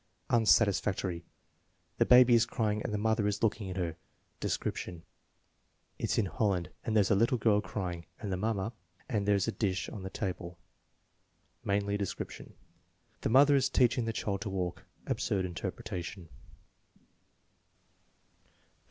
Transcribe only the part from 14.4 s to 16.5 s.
to walk" (absurd interpretation).